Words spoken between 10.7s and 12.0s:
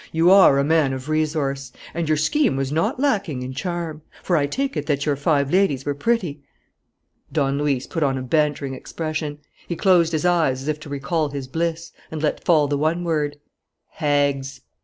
to recall his bliss,